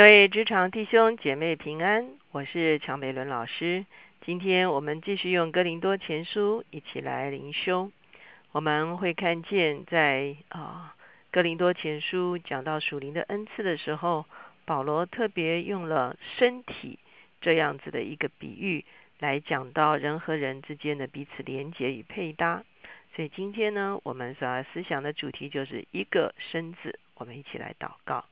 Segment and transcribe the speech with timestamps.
[0.00, 3.84] 各位职场弟兄姐妹平安，我是乔美伦老师。
[4.24, 7.92] 今天我们继续用哥林多前书一起来灵修。
[8.50, 10.96] 我们会看见在啊
[11.30, 14.24] 哥林多前书讲到属灵的恩赐的时候，
[14.64, 16.98] 保罗特别用了身体
[17.42, 18.86] 这样子的一个比喻
[19.18, 22.64] 来讲到人和人之间的彼此连结与配搭。
[23.14, 26.98] 所以今天呢，我们所要思想的主题就是一个身子。
[27.16, 28.24] 我们一起来祷告。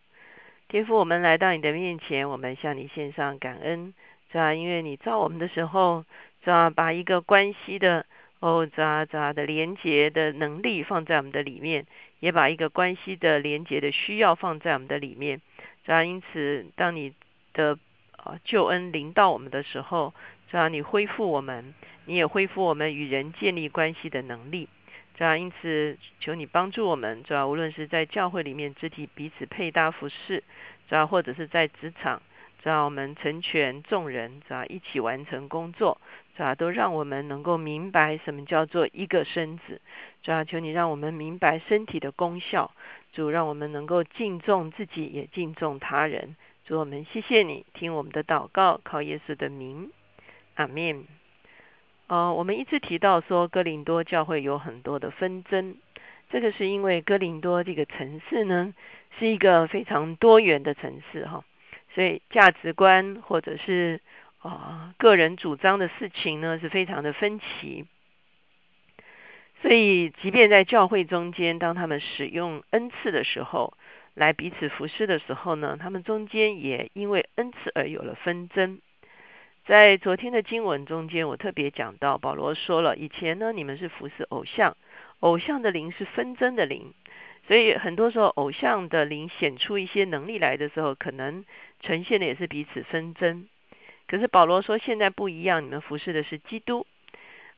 [0.70, 3.94] 天父，我们来到你的面前，我们向你献上感恩，
[4.30, 4.52] 是吧？
[4.52, 6.04] 因为你造我们的时候，
[6.44, 6.68] 是吧？
[6.68, 8.04] 把一个关系的
[8.40, 11.86] 哦，咋咋的连接的能力放在我们的里面，
[12.20, 15.40] 也把一个关系的连接的需要放在我们的里面，
[15.86, 16.04] 是吧？
[16.04, 17.14] 因此，当你
[17.54, 17.78] 的
[18.18, 20.12] 啊救恩临到我们的时候，
[20.50, 20.68] 是吧？
[20.68, 21.72] 你恢复我们，
[22.04, 24.68] 你也恢复我们与人建立关系的能力。
[25.18, 30.44] 这样，因此求你帮助我们，主要无论是在教会里面肢体彼此配搭服饰，
[30.88, 32.22] 主要或者是在职场，
[32.62, 36.00] 主要我们成全众人，主要一起完成工作，
[36.36, 39.80] 主要都让我们能够明白什么叫做一个身子。
[40.22, 42.70] 主要求你让我们明白身体的功效，
[43.12, 46.36] 主让我们能够敬重自己，也敬重他人。
[46.64, 49.90] 主我们谢谢你，听我们的祷告，靠耶稣的名，
[50.54, 51.17] 阿门。
[52.08, 55.76] 呃，我们一直提到说，哥林多教会有很多的纷争，
[56.30, 58.74] 这个是因为哥林多这个城市呢，
[59.18, 61.44] 是一个非常多元的城市哈，
[61.94, 64.00] 所以价值观或者是
[64.38, 67.84] 啊个人主张的事情呢，是非常的分歧。
[69.60, 73.74] 所以，即便在教会中间，当他们使用恩赐的时候，
[74.14, 78.80] 来彼此服侍的时候呢，他们中间也因为恩赐而有了纷争。
[79.68, 84.78] 在昨天的经文中间，我特别讲到保罗说了，以前呢你们是服侍偶像，
[85.20, 86.94] 偶像的灵是纷争的灵，
[87.46, 91.44] 所以很多时候偶像的灵显出一些能力来的时候，可能
[91.82, 93.46] 呈现的也是彼此纷争。
[94.06, 96.86] 可是保罗说现在不一样，你们服侍的是基督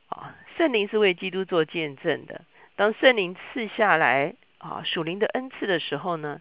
[0.08, 2.40] 啊，圣灵是为基督做见证的。
[2.74, 6.40] 当圣灵赐下来啊属灵的恩赐的时候呢？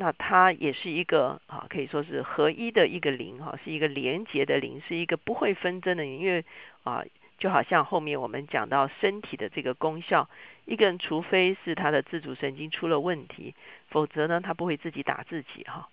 [0.00, 6.20] 那它也是一个啊，可以说是合一的一个灵哈，是一个连结的灵，是一个不会纷争的灵。
[6.20, 6.44] 因为
[6.84, 7.02] 啊，
[7.36, 10.30] 就好像后面我们讲到身体的这个功效，
[10.66, 13.56] 一个人除非是他的自主神经出了问题，
[13.88, 15.88] 否则呢，他不会自己打自己哈。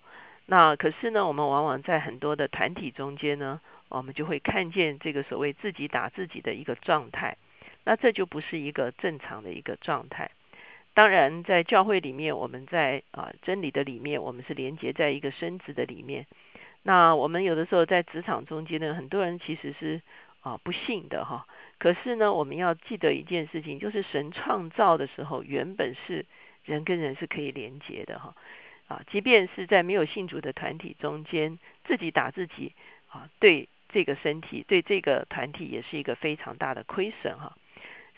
[0.46, 7.36] 那可是呢，我们往往在很多的团体中间呢，我们就会看见这个所谓自己打自己的一个状态，
[7.82, 10.30] 那这就不是一个正常的一个状态。
[10.96, 16.26] 当然，在教会里面，我们在啊真理的里面，我们是连接在一个身子的里面。
[16.84, 20.00] 那我们有的时候在职场中间呢，很多人其实是
[20.40, 21.46] 啊不信的哈。
[21.78, 26.24] 可是呢，我们要记得一件事情，就是神创造的时候，原本是
[26.64, 28.34] 人跟人是可以连接的哈。
[28.88, 32.72] 啊，即便是在没有信主的团体中间，自己打自己
[33.08, 37.54] 啊，对这个身体，对这个团体也是一个非常大的亏损哈。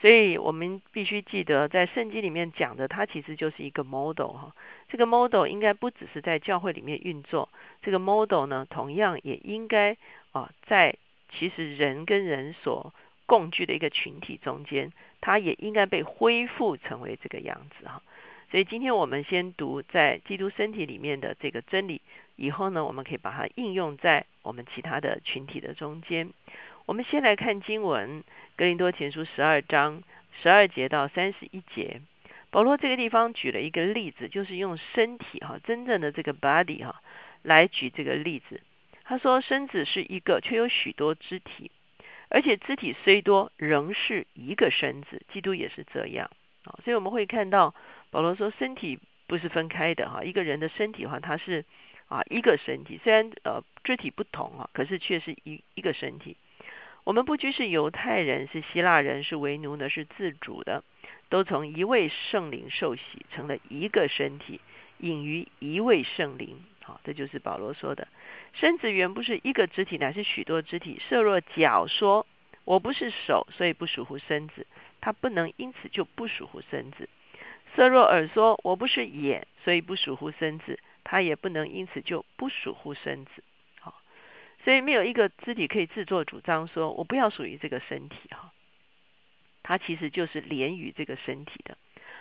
[0.00, 4.54] 所以我们必须记得，在圣经里面讲的，它其实就是一个 model 哈。
[4.88, 7.48] 这个 model 应该不只是在教会里面运作，
[7.82, 9.96] 这个 model 呢，同样也应该
[10.30, 10.94] 啊，在
[11.32, 12.94] 其实人跟人所
[13.26, 18.00] 共聚的一个群体中间，它也应该被恢复成为这个样子哈。
[18.50, 22.00] 所以今天我们先读在基督身体里面的这个真理，
[22.36, 26.30] 以后呢，我们可以把它应用在我们其他的群体的中间。
[26.88, 28.22] 我们先来看经文，
[28.56, 30.02] 《格林多前书》十二章
[30.40, 32.00] 十二节到三十一节。
[32.48, 37.02] 保罗这个地方举了一个例子，就是用身体哈，真正的这个 body 哈，
[37.42, 38.62] 来举这个例子。
[39.04, 41.70] 他说，身子是一个，却有许多肢体，
[42.30, 45.20] 而且肢体虽多，仍是一个身子。
[45.30, 46.30] 基督也是这样
[46.64, 46.80] 啊。
[46.84, 47.74] 所以我们会看到
[48.10, 51.66] 保罗说，身体不是分开的哈，一个人的身体的话，它是
[52.06, 56.34] 啊一个身体，虽然呃肢体不同啊，可是却是一一个身体。
[57.08, 60.84] 我们不拘是犹太人，是希腊人，是为奴的，是自主的，
[61.30, 64.60] 都从一位圣灵受洗，成了一个身体，
[64.98, 66.62] 隐于一位圣灵。
[66.84, 68.08] 好，这就是保罗说的，
[68.52, 71.00] 身子原不是一个肢体，乃是许多肢体。
[71.08, 72.26] 设若脚说，
[72.64, 74.66] 我不是手，所以不属乎身子，
[75.00, 77.06] 他不能因此就不属乎身子；
[77.74, 83.42] 色若耳说，我不是眼，所以不属乎身子，他也不能因此就不属乎身子。
[84.64, 88.52] 所以没有一个肢体可以自作主张说，我不要属于这个身体哈。
[89.62, 91.76] 它其实就是连于这个身体的。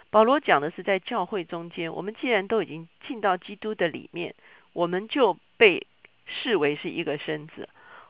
[0.10, 4.36] 保罗讲的是在教会中间，我们既然都已经进到基督的里面，
[4.74, 5.86] 我们就被
[6.25, 7.68] 视为是一个身子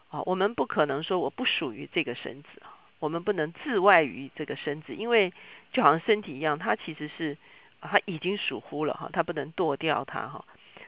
[0.10, 0.22] 啊。
[0.26, 5.34] 我们不可能说我不属于这个身子啊，我们不能自外于这个身子，因为
[5.72, 7.38] 就好像身体一样，它其实是
[7.82, 10.46] 它已经属乎了哈，它不能剁掉它哈。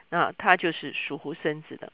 [0.10, 1.92] 那它就是属乎身子的。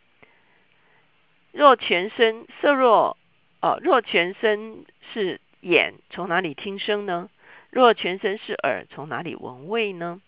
[1.56, 3.18] 若全身色若
[3.62, 7.30] 哦，若全身是眼，从哪里听声呢？
[7.69, 10.19] 若全身是耳，从哪里闻味呢？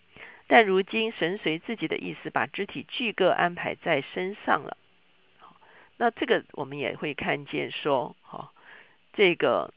[0.48, 4.78] 但如今神随自己的意思，把肢体俱各安排在身上了。
[5.98, 8.54] 那这个我们也会看见说，哈，
[9.12, 9.74] 这个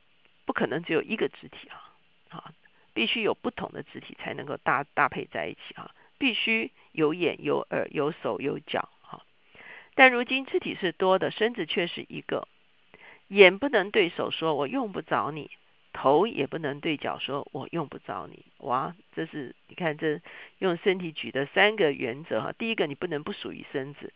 [0.46, 1.91] 不可能只有一个肢体啊，
[2.29, 2.53] 啊，
[2.94, 8.88] 必须有不同的肢体才能够搭搭配在一起啊，必须有眼有耳有手有脚，
[9.95, 12.47] 但如今肢体是多的，身子却是一个。
[13.29, 15.51] 眼不能对手说“我用不着你”，
[15.95, 18.45] 头也不能对脚说“我用不着你”。
[18.59, 20.21] 哇，这是你看这
[20.59, 22.53] 用身体举的三个原则哈。
[22.53, 24.13] 第一个，你不能不属于身子。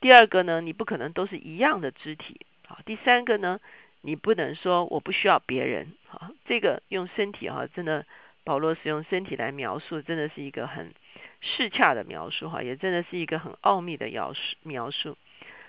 [0.00, 2.78] 第二个呢，你不可能都是一样的肢体啊。
[2.84, 3.60] 第三个呢，
[4.00, 6.32] 你不能说我不需要别人啊。
[6.46, 8.06] 这个用身体哈，真的
[8.42, 10.92] 保罗使用身体来描述，真的是一个很
[11.40, 15.16] 适恰的描述哈，也真的是一个很奥秘的描述描述。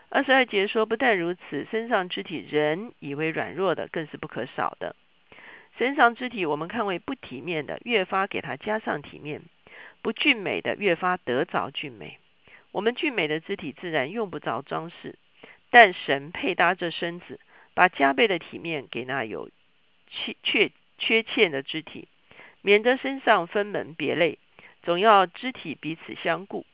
[0.10, 4.96] 二十二节说，不但如此，身上肢体人以为软弱的，更是不可少的。
[5.78, 9.42] 身上肢体我们看为不体面的，越发给他加上体面；
[10.02, 12.18] 不俊美的，越发得着俊美。
[12.72, 15.18] 我们俊美的肢体自然用不着装饰，
[15.70, 17.40] 但神配搭这身子，
[17.76, 19.50] 把加倍的体面给那有
[20.08, 22.08] 缺缺缺欠的肢体，
[22.62, 24.40] 免得身上分门别类，
[24.84, 26.66] 总要肢体彼此相顾。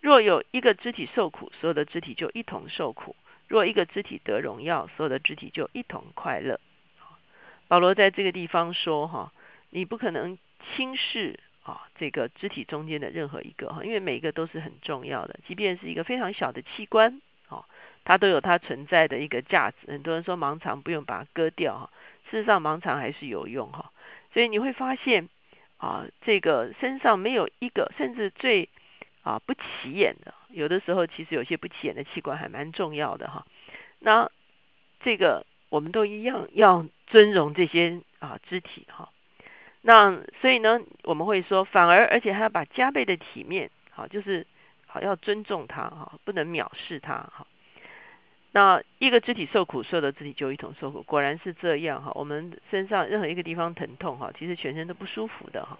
[0.00, 3.16] 若有一个肢体受苦，所有的肢体就一同受苦；
[3.48, 6.60] 若一个肢体得荣耀，所有的肢体就一同快乐。
[7.68, 9.32] 保罗在这个地方说：“哈，
[9.70, 10.38] 你不可能
[10.76, 17.20] 轻视。”啊，这个肢体中间的任何一个哈，因为每一个都是很重要的，即便是一个非常小的器官，
[17.50, 17.62] 哦，
[18.04, 19.76] 它都有它存在的一个价值。
[19.86, 21.90] 很多人说盲肠不用把它割掉哈，
[22.30, 23.92] 事实上盲肠还是有用哈。
[24.32, 25.28] 所以你会发现
[25.78, 28.68] 啊，这个身上没有一个，甚至最
[29.22, 33.46] 啊不起眼的，有的时候其实有些不起眼的器官还蛮重要的哈。
[34.00, 34.30] 那
[35.00, 39.08] 这个我们都一样要尊荣这些啊肢体哈。
[39.80, 44.46] 那所以呢，我们会说，反而而且还要把加倍的体面，好，就是
[44.86, 47.46] 好要尊重他哈，不能藐视他哈。
[48.52, 52.10] 那一个肢体受苦，所有的肢体就一同受苦，果然是这样哈。
[52.14, 55.78] 我们身上任何一个地方疼痛哈，其实全身都不舒服的哈。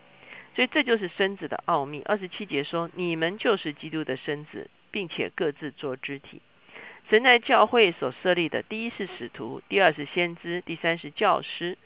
[0.55, 2.03] 所以这就是身子的奥秘。
[2.03, 6.43] 二十七节说，你们就是基督的身子，并且各自做肢体。
[7.09, 11.79] 神在教会所设立的，第一是使徒，第二是先知，第三是教师。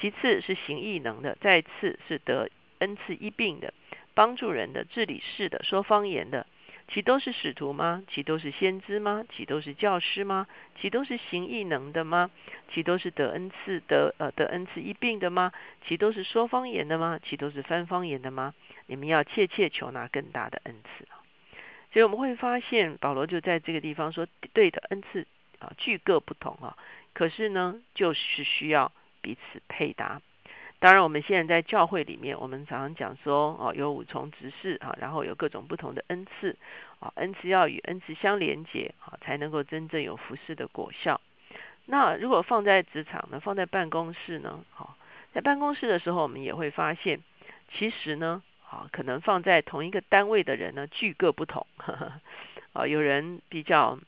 [0.00, 2.48] 其次是行异能的，再次是得
[2.78, 3.74] 恩赐医病的，
[4.14, 6.46] 帮助人的，治理事的，说方言的，
[6.92, 8.02] 其都是使徒吗？
[8.08, 9.24] 其都是先知吗？
[9.34, 10.46] 其都是教师吗？
[10.80, 12.30] 其都是行异能的吗？
[12.72, 15.52] 其都是得恩赐得呃得恩赐一病的吗？
[15.86, 17.18] 其都是说方言的吗？
[17.22, 18.54] 其都是翻方言的吗？
[18.86, 21.16] 你们要切切求拿更大的恩赐啊！
[21.92, 25.26] 所以我们会发现保罗就在这个地方说，对的恩赐
[25.58, 26.76] 啊，具各不同啊，
[27.14, 28.92] 可是呢，就是需要。
[29.24, 30.20] 彼此配搭。
[30.82, 36.56] 当然，我们现在在教会里面，我们常常讲说，哦，有五重执事啊，然后有各种不同的恩赐
[36.98, 41.20] 啊，恩赐要与恩赐相连接啊，才能够真正有服侍的果效。
[41.86, 44.96] 那如果放在职场呢，放在办公室呢，好，
[45.32, 47.20] 在办公室的时候，我们也会发现，
[47.72, 51.64] 其实呢，啊，可能放在同一个单位的人呢，具各不同，
[52.74, 54.00] 啊，有人比较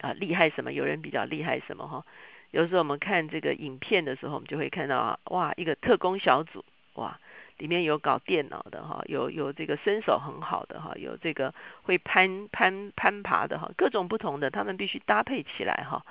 [0.00, 2.06] 啊厉害什么，有人比较厉害什么，哈。
[2.52, 6.62] 有时候我们看这个影片的时候，我们就会看到啊，哇，一个特工小组，
[6.94, 7.18] 哇，
[7.56, 16.04] 里面有搞电脑的哈，有有这个身手很好的哈，有这个会攀攀攀爬的哈，各种不同的，他们必须搭配起来哈。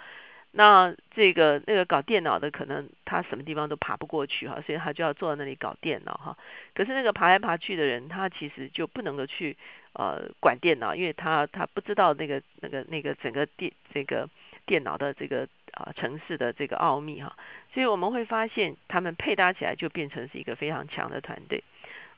[0.54, 6.36] 那这个那个搞电脑的，可能他什么地方都爬不过去哈，所以他就要坐在那里搞电脑哈。
[6.74, 9.56] 可是那个爬来爬去的人，他其实就不能够去
[9.94, 14.28] 呃管电脑，因为他他不知道那个那个那个整个电这个
[14.66, 15.48] 电脑的这个。
[15.74, 17.36] 啊，城市的这个奥秘哈，
[17.74, 21.64] 所以我们会发现他们配搭起来就变成是一个非常强的团队。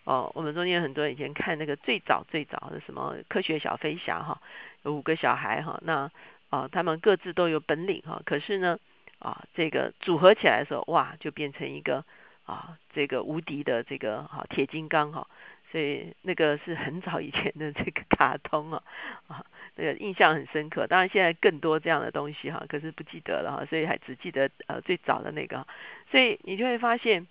[0.06, 4.42] 哦，我们中间很多以前看那个最早最早的什么科学小飞侠哈，
[4.84, 6.12] 有五个小孩哈，那
[6.50, 8.78] 啊他们各自都有本领哈，可是呢
[9.20, 12.04] 啊这个组合起来的时候哇，就变成一个
[12.46, 15.28] 啊这个无敌的这个哈铁金刚哈。
[15.74, 18.84] 所以那个是很早以前的这个卡通啊，
[19.26, 19.44] 啊，
[19.76, 20.86] 那个印象很深刻。
[20.86, 25.66] 当然现在更多这样的东西哈，可是不记得了哈，所以还只记得呃最早的那个。
[26.12, 27.26] 所以你就会发现，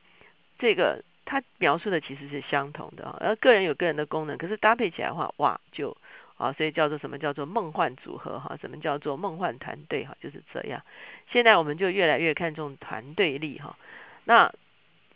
[0.59, 5.97] 这个它描述的其实是相同的啊，而个人有个人的功能，可是搭配起来的话，哇，就
[6.37, 10.83] 啊，所以叫做什么叫做梦幻组合哈，什么叫做梦幻团队哈，就是这样。
[11.31, 13.79] 现在我们就越来越看重团队力哈，
[14.25, 14.53] 那。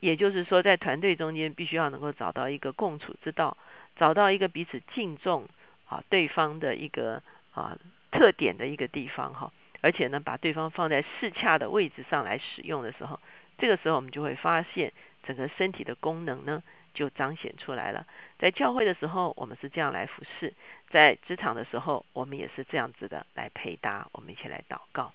[0.00, 3.56] 也就是说，在团队中间必须要能够找到一个共处之道，
[3.96, 5.48] 找到一个彼此敬重
[5.88, 7.22] 啊对方的一个
[7.52, 7.78] 啊
[8.10, 13.20] 特点的一个地方哈，而且呢把对方放在适恰的位置上来使用的时候，
[13.58, 14.92] 这个时候我们就会发现
[15.24, 16.62] 整个身体的功能呢
[16.94, 18.06] 就彰显出来了。
[18.38, 20.50] 在教会的时候，我们是这样来服侍；
[20.90, 24.06] 在职场的时候，我们也是这样子的来配搭。
[24.12, 25.12] 我们一起来祷告。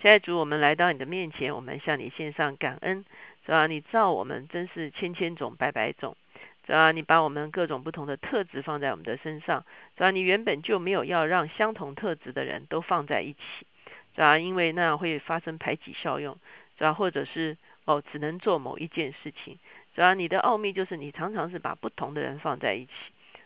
[0.00, 3.04] 亲爱的主，我们来到你的面前，我们向你献上感恩。
[3.44, 6.16] 主啊，你造我们真是千千种、百百种。
[6.64, 9.64] 主啊，你把我们各种不同的特质放在我们的身上。
[9.96, 13.66] 主啊，你原本就没有要让相同特质的人都放在一起。
[14.14, 16.38] 主啊，因为那样会发生排挤效用。
[16.78, 19.58] 主啊，或者是哦，只能做某一件事情。
[19.94, 22.92] 主啊，你的奥秘就是你常常是把不同的人放在一起。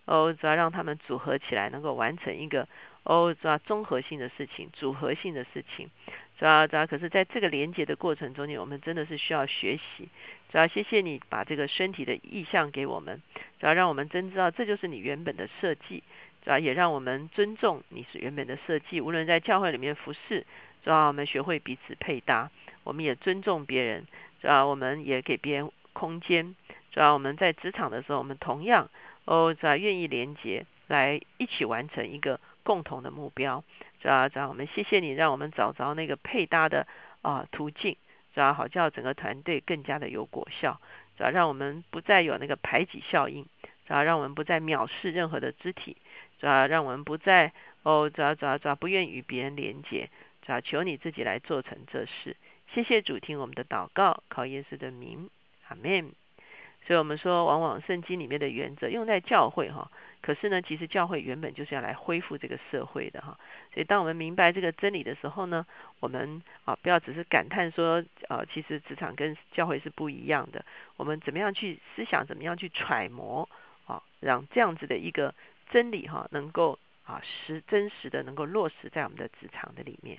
[0.04, 2.68] 哦，主要让他们组合起来，能够完成一个
[3.06, 5.88] 哦，主要综合性的事情、组合性的事情。
[6.38, 10.08] 主要主要，可是在这个连接的过程中间，我们真的是需要学习。
[10.50, 13.22] 主要谢谢你把这个身体的意向给我们，
[13.60, 16.02] 主要让我们真知道这就是你原本的设计。
[16.44, 19.00] 主要也让我们尊重你是原本的设计。
[19.00, 20.44] 无论在教会里面服侍，
[20.82, 22.50] 主要我们学会彼此配搭，
[22.82, 24.04] 我们也尊重别人。
[24.42, 26.56] 主要我们也给别人空间。
[26.90, 28.90] 主要我们在职场的时候，我们同样
[29.26, 33.62] 哦，主要愿意连接来一起完成一个共同的目标。
[34.00, 36.86] 主要，主要我们谢谢你，让我们找着那个配搭的
[37.22, 37.96] 啊途径，
[38.34, 40.80] 主要好叫整个团队更加的有果效。
[41.16, 43.46] 主要让我们不再有那个排挤效应，
[43.86, 45.96] 主要让我们不再藐视任何的肢体，
[46.40, 47.52] 主要让我们不再
[47.84, 50.10] 哦，主要主要主要不愿与别人连接，
[50.44, 52.36] 主要求你自己来做成这事。
[52.74, 55.30] 谢谢主听我们的祷告，靠耶稣的名，
[55.68, 56.25] 阿门。
[56.86, 59.90] 所以我们说，往往圣经里面的原则用在教会哈，
[60.20, 63.36] 可是呢，其实教会原本就是要来恢复这个社会的哈。
[63.74, 65.66] 所以当我们明白这个真理的时候呢，
[65.98, 70.64] 我们啊不要只是感叹说，呃，其实职场跟教会是不一样的。
[70.96, 73.48] 我们怎么样去思想，怎么样去揣摩
[73.86, 75.34] 啊，让这样子的一个
[75.70, 80.18] 真理哈，能够啊实真实的能够落实在我们的职场的里面。